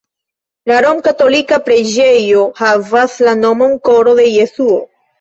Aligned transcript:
La 0.71 0.79
romkatolika 0.85 1.59
preĝejo 1.69 2.49
havas 2.65 3.21
la 3.31 3.39
nomon 3.45 3.81
Koro 3.91 4.21
de 4.23 4.31
Jesuo. 4.35 4.85